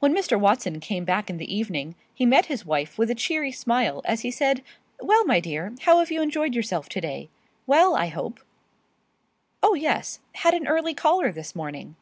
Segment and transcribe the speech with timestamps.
[0.00, 0.36] When Mr.
[0.36, 4.22] Watson came back in the evening, he met his wife with a cheery smile as
[4.22, 4.64] he said,
[4.98, 7.28] "Well, my dear, how have you enjoyed yourself to day?
[7.64, 8.40] Well, I hope?"
[9.62, 10.18] "Oh, yes!
[10.34, 11.94] had an early caller this morning."